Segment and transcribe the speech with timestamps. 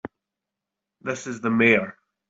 [1.01, 1.95] This is the Mayor.